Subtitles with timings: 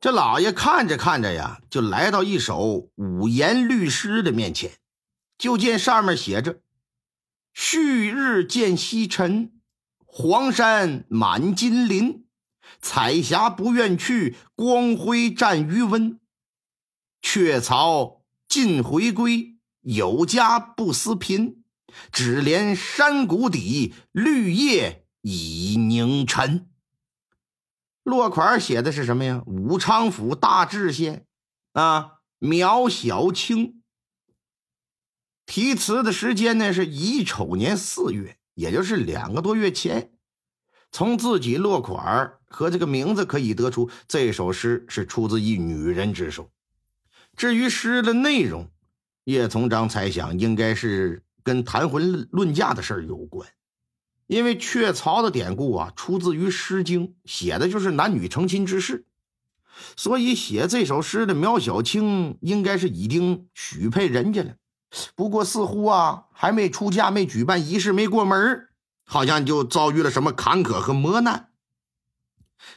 [0.00, 4.70] 这老爷看着看着呀，就来到一首五言律诗的面前，
[5.36, 6.60] 就见上面写着
[7.52, 9.60] ：“旭日见西沉，
[10.06, 12.26] 黄山满金鳞。
[12.80, 16.20] 彩霞不愿去，光辉占余温。
[17.20, 21.64] 雀巢尽回归，有家不思贫。
[22.12, 26.68] 只怜山谷底，绿叶已凝尘。”
[28.08, 29.42] 落款写的是什么呀？
[29.46, 31.26] 武昌府大治县，
[31.74, 33.82] 啊，苗小青。
[35.46, 40.12] 题词的时间呢是乙丑年四月，也就是两个多月前。
[40.90, 46.50] 从自己落款和这个名字可以得出，这首诗是出自一女人之手。
[47.36, 48.70] 至于诗的内容，
[49.24, 53.46] 叶从章猜想应该是跟谈婚论嫁的事儿有关。
[54.28, 59.06] 因为雀巢的典故啊，出自于《诗经》，写的就是男女成亲之事，
[59.96, 64.54] 所以写这首诗的苗小青应该是已经许配人家了。
[65.14, 68.68] 不过似乎啊，还没出嫁，没举办仪式，没过门
[69.04, 71.48] 好像就遭遇了什么坎坷和磨难。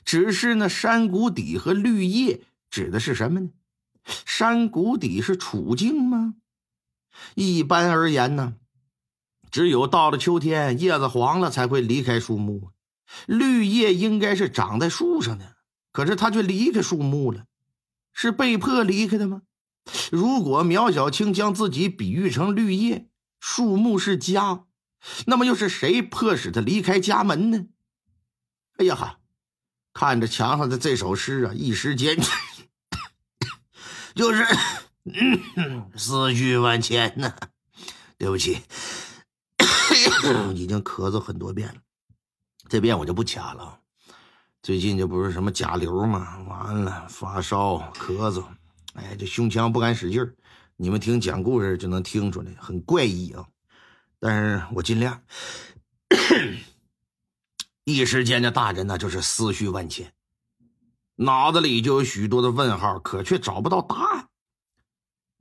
[0.06, 3.50] 只是那山谷底和绿叶指的是什么呢？
[4.26, 6.36] 山谷底是处境吗？
[7.36, 8.54] 一般而言呢？
[9.52, 12.72] 只有到了秋天，叶子黄了才会离开树木。
[13.28, 15.58] 绿叶应该是长在树上的，
[15.92, 17.46] 可是它却离开树木了，
[18.14, 19.42] 是被迫离开的吗？
[20.12, 24.66] 如果苗小青将自己比喻成绿叶，树木是家，
[25.26, 27.66] 那么又是谁迫使他离开家门呢？
[28.78, 29.18] 哎呀哈！
[29.94, 32.18] 看着墙上的这首诗啊，一时间
[34.16, 34.46] 就是
[35.98, 37.36] 思绪万千呐。
[38.18, 38.62] 对不起。
[40.56, 41.76] 已经咳嗽很多遍了，
[42.70, 43.80] 这遍我就不掐了。
[44.64, 46.40] 最近这不是什么甲流吗？
[46.48, 48.44] 完了，发烧、咳嗽，
[48.94, 50.36] 哎，这胸腔不敢使劲儿。
[50.76, 53.46] 你们听讲故事就能听出来，很怪异啊。
[54.20, 55.22] 但是我尽量。
[57.84, 60.14] 一时间，这大人呢就是思绪万千，
[61.16, 64.28] 脑子里就有许多的问号，可却找不到答案。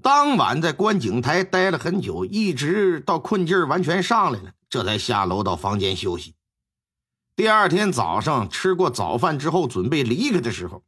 [0.03, 4.53] 当晚在观景台待了很久，一直到困劲儿完全上来了。
[4.69, 6.35] 这才下楼到房间休息。
[7.37, 10.83] 第二天早上吃过早饭之后，准备离开的时候，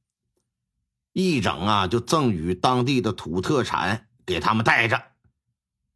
[1.12, 5.02] 一整啊就赠予当地的土特产给他们带着。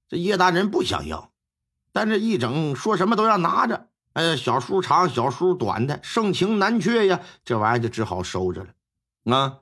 [0.09, 1.33] 这叶大人不想要，
[1.93, 3.89] 但这一整说什么都要拿着。
[4.15, 9.37] 哎呀，小叔长，小叔短的，盛情难却呀，这玩意儿就只好收着了。
[9.37, 9.59] 啊，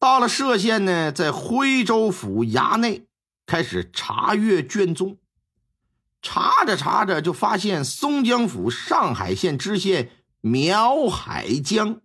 [0.00, 3.06] 到了歙县呢，在徽州府衙内
[3.44, 5.18] 开始查阅卷宗。
[6.22, 12.00] 查着查着，就发现松江府上海县知县苗海江，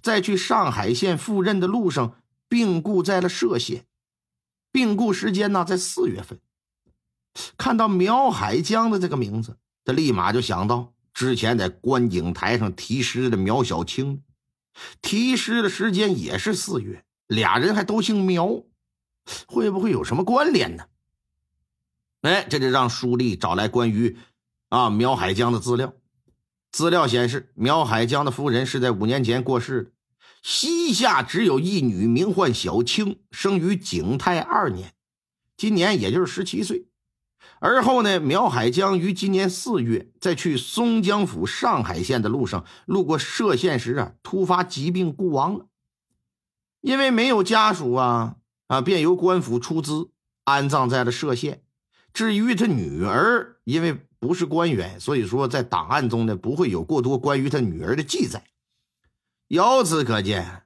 [0.00, 3.84] 在去上海县赴任的路上病故在了歙县。
[4.70, 6.40] 病故时间呢，在四月份。
[7.56, 14.22] 看到苗海江的这个名字，他立马就想到之前在观景台上题诗的苗小青，
[15.02, 18.64] 题诗的时间也是四月，俩人还都姓苗，
[19.46, 20.84] 会不会有什么关联呢？
[22.22, 24.16] 哎，这就让书立找来关于
[24.68, 25.92] 啊苗海江的资料。
[26.72, 29.90] 资料显示，苗海江的夫人是在五年前过世的，
[30.42, 34.94] 膝下只有一女，名唤小青，生于景泰二年，
[35.56, 36.88] 今年也就是十七岁。
[37.60, 45.66] 而后呢，苗海江于今年四月在去松江府上海县的路上，路过歙县时啊，突发疾病故亡了。
[46.84, 48.36] 因为没有家属啊
[48.66, 50.10] 啊，便由官府出资
[50.44, 51.62] 安葬在了歙县。
[52.12, 58.44] 至于他女儿，因为不是官员，所以说在档案中呢不会有过多关于他女儿的记载。
[59.48, 60.64] 由此可见，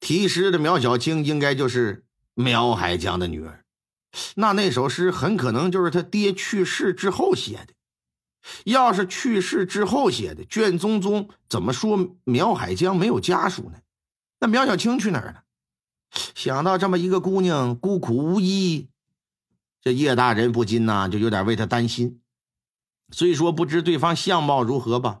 [0.00, 2.04] 题诗的苗小青应该就是
[2.34, 3.64] 苗海江的女儿。
[4.34, 7.72] 那那首诗很可能就是他爹去世之后写的。
[8.64, 13.78] 要是去世之后写的，卷宗中怎么说苗海江没有家属呢？
[14.42, 15.44] 那苗小青去哪儿了？
[16.34, 18.88] 想到这么一个姑娘孤苦无依。
[19.80, 22.20] 这叶大人不禁呐，就有点为她担心。
[23.12, 25.20] 虽说不知对方相貌如何吧，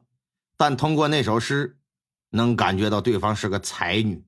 [0.56, 1.78] 但通过那首诗，
[2.30, 4.24] 能感觉到对方是个才女。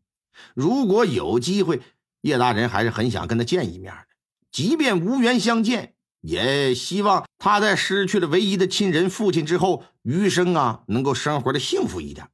[0.55, 1.83] 如果有机会，
[2.21, 4.07] 叶大人还是很想跟她见一面的。
[4.53, 12.29] 即便无缘相见，也希望她在失去了唯一的亲人父亲之后，余生啊能够生活的幸福一点。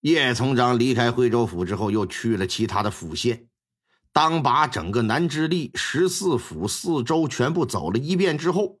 [0.00, 3.48] 叶从章离开徽州府之后，又去了其他的府县。
[4.12, 8.78] 当把整个南直隶十四府四州全部走了一遍之后，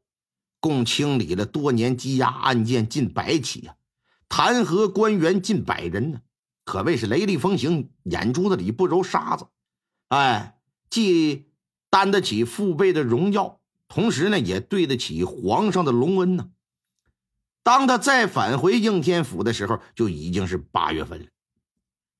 [0.60, 3.74] 共清理了多年积压案件近百起呀，
[4.28, 6.20] 弹劾官员近百人呢。
[6.64, 9.46] 可谓是雷厉风行，眼珠子里不揉沙子。
[10.08, 10.58] 哎，
[10.88, 11.50] 既
[11.90, 16.50] 担得起父辈的荣耀，同时呢，也对得起皇上的隆恩呢。
[17.66, 21.26] 当他再返回应天府的时候，就已经是八月份了。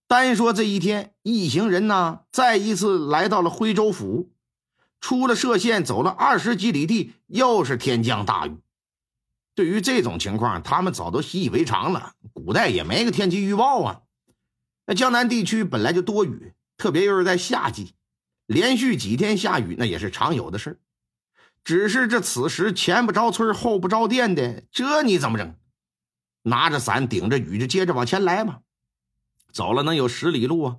[0.08, 4.32] 单说这一天，一行人呢，再一次来到了徽州府，
[5.00, 8.56] 出了歙县，走了二十几里地，又是天降大雨。
[9.54, 12.14] 对于这种情况，他们早都习以为常了。
[12.32, 14.00] 古代也没个天气预报啊。
[14.86, 17.94] 那江南地区本来就多雨，特别又是在夏季，
[18.46, 20.80] 连续几天下雨，那也是常有的事
[21.66, 25.56] 只是这此时前不着村后不着店的，这你怎么整？
[26.42, 28.60] 拿着伞顶着雨就接着往前来吧。
[29.50, 30.76] 走了能有十里路啊！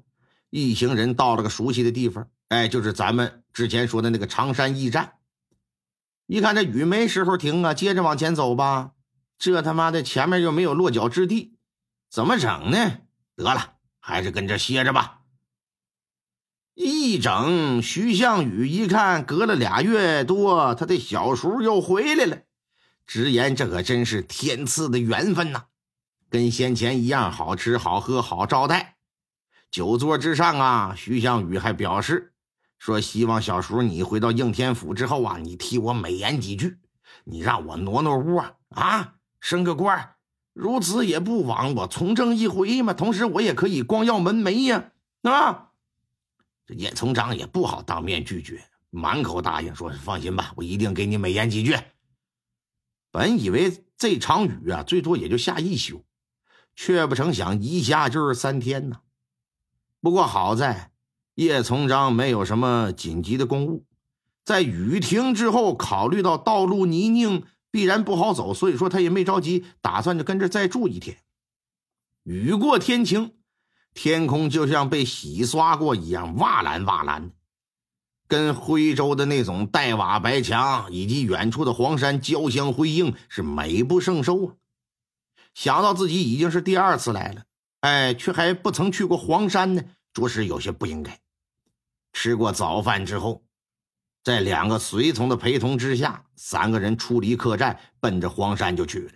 [0.50, 5.16] 一行人到了个熟悉的地方，哎，就是咱们之前说的那个常山驿站。
[6.26, 8.92] 一看这雨没时候停啊，接着往前走吧。
[9.38, 11.58] 这他妈的前面又没有落脚之地，
[12.10, 13.00] 怎么整呢？
[13.36, 13.74] 得了。
[14.00, 15.17] 还是跟这歇着吧。
[16.80, 22.38] 一整，徐向宇一看，隔了俩月多，他的小叔又回来了，
[23.08, 25.64] 直言这可真是天赐的缘分呐，
[26.30, 28.98] 跟先前一样，好吃好喝好招待。
[29.72, 32.34] 酒桌之上啊，徐向宇还表示
[32.78, 36.78] 说，希望小叔你回到应天府之后啊，你替我美言几句，
[37.24, 40.12] 你让我挪挪屋啊，啊，升个官
[40.54, 44.92] 如此也不枉我从政一回嘛，同时我也可以光耀门楣呀，
[45.24, 45.64] 啊！
[46.68, 51.76] 这叶从章也不好当面拒绝，满口答应说：“放心吧，我一定给你美言几句。”
[53.10, 56.06] 本以为这场雨啊，最多也就下一宿，
[56.76, 59.00] 却不成想一下就是三天呢。
[60.02, 60.92] 不过好在
[61.36, 63.86] 叶从章没有什么紧急的公务，
[64.44, 67.44] 在雨停之后，考虑到道路泥泞。
[67.70, 71.18] 必然不好走，所以说他也没着急，打算就跟这再住一天。
[72.24, 73.37] 雨过天晴，
[73.98, 77.36] 天空就像被洗刷过一样，瓦蓝瓦蓝的，
[78.28, 84.54] 跟徽州的那种黛瓦白墙以及远处的黄山交相辉映，是美不胜收啊！
[85.56, 87.46] 想到自己已经是第二次来了，
[87.80, 89.84] 哎，却还不曾去过黄山呢，
[90.14, 91.20] 着实有些不应该。
[92.14, 93.44] 吃过早饭之后。
[94.24, 99.12] 在两个随从的陪同之下，三个人出离客栈，奔着黄山就去了。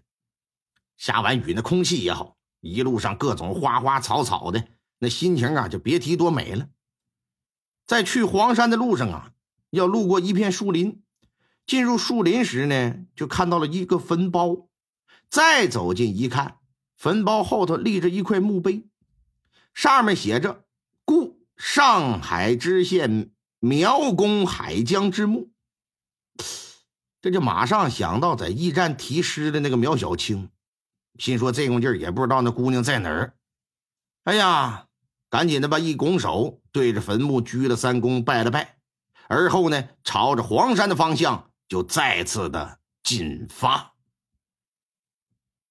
[0.95, 4.65] 下完雨，那空气也好，一路上各种花花草草的，
[4.99, 6.69] 那心情啊，就别提多美了。
[7.85, 9.31] 在去黄山的路上啊，
[9.71, 11.03] 要路过一片树林，
[11.67, 14.69] 进入树林时呢，就看到了一个坟包。
[15.29, 16.59] 再走近一看，
[16.95, 18.87] 坟包后头立着一块墓碑，
[19.73, 20.63] 上面写着
[21.03, 23.31] “故上海知县”。
[23.63, 25.51] 苗公海江之墓，
[27.21, 30.49] 这就马上想到在驿站题诗的那个苗小青，
[31.17, 33.33] 心说这功劲儿也不知道那姑娘在哪儿。
[34.23, 34.85] 哎呀，
[35.29, 38.77] 赶紧的吧，一拱手对着坟墓鞠了三躬，拜了拜，
[39.27, 43.90] 而后呢，朝着黄山的方向就再次的进发。